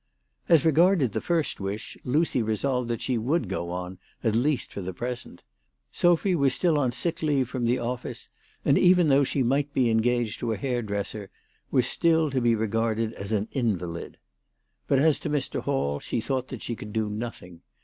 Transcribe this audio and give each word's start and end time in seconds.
As 0.49 0.65
regarded 0.65 1.11
the 1.11 1.21
first 1.21 1.59
wish, 1.59 1.95
Lucy 2.03 2.41
resolved 2.41 2.89
that 2.89 3.01
she 3.03 3.19
would 3.19 3.47
go 3.47 3.69
on 3.69 3.99
at 4.23 4.33
least 4.35 4.73
for 4.73 4.81
the 4.81 4.95
present. 4.95 5.43
Sophy 5.91 6.33
was 6.33 6.55
still 6.55 6.79
on 6.79 6.91
sick 6.91 7.21
leave 7.21 7.47
from 7.47 7.67
the 7.67 7.77
office, 7.77 8.29
and, 8.65 8.79
even 8.79 9.09
though 9.09 9.23
she 9.23 9.43
might 9.43 9.71
be 9.75 9.91
engaged 9.91 10.39
to 10.39 10.53
a 10.53 10.57
hairdresser, 10.57 11.29
was 11.69 11.85
still 11.85 12.31
to 12.31 12.41
be 12.41 12.55
regarded 12.55 13.13
as 13.13 13.31
an 13.31 13.47
invalid. 13.51 14.17
But 14.87 14.97
as 14.97 15.19
to 15.19 15.29
Mr. 15.29 15.61
Hall, 15.61 15.99
she 15.99 16.19
thought 16.19 16.47
that 16.47 16.63
she 16.63 16.75
could 16.75 16.93
do 16.93 17.07
nothing. 17.07 17.61